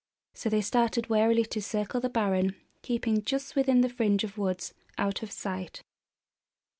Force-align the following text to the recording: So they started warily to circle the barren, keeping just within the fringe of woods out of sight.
So 0.33 0.49
they 0.49 0.61
started 0.61 1.11
warily 1.11 1.45
to 1.45 1.61
circle 1.61 2.01
the 2.01 2.09
barren, 2.09 2.55
keeping 2.81 3.23
just 3.23 3.55
within 3.55 3.81
the 3.81 3.87
fringe 3.89 4.23
of 4.23 4.35
woods 4.35 4.73
out 4.97 5.21
of 5.21 5.31
sight. 5.31 5.83